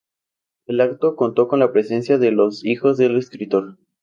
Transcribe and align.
El 0.65 0.81
acto 0.81 1.15
contó 1.15 1.47
con 1.47 1.59
la 1.59 1.71
presencia 1.71 2.17
de 2.17 2.31
los 2.31 2.65
hijos 2.65 2.97
del 2.97 3.17
escritor. 3.19 3.77